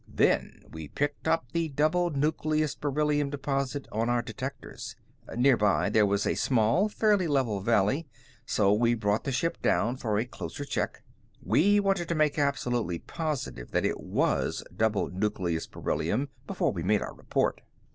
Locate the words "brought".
8.95-9.25